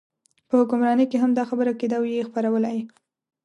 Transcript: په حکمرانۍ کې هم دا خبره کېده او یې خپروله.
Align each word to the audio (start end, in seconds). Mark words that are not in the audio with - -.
په 0.47 0.53
حکمرانۍ 0.61 1.05
کې 1.11 1.17
هم 1.23 1.31
دا 1.37 1.43
خبره 1.49 1.71
کېده 1.79 1.95
او 1.99 2.05
یې 2.11 2.27
خپروله. 2.29 2.69